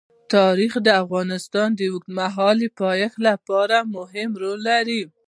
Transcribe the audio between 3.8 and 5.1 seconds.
مهم رول لري.